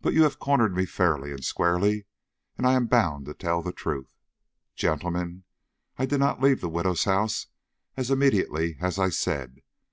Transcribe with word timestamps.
But 0.00 0.14
you 0.14 0.22
have 0.22 0.38
cornered 0.38 0.76
me 0.76 0.86
fairly 0.86 1.32
and 1.32 1.44
squarely, 1.44 2.06
and 2.56 2.64
I 2.64 2.74
am 2.74 2.86
bound 2.86 3.26
to 3.26 3.34
tell 3.34 3.62
the 3.62 3.72
truth. 3.72 4.14
Gentlemen, 4.76 5.42
I 5.98 6.06
did 6.06 6.20
not 6.20 6.40
leave 6.40 6.60
the 6.60 6.68
widow's 6.68 7.02
house 7.02 7.48
as 7.96 8.12
immediately 8.12 8.76
as 8.80 8.96
I 8.96 9.08
said. 9.08 9.60